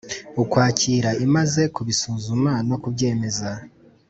[0.41, 3.49] Ukwakira imaze kubisuzuma no kubyemeza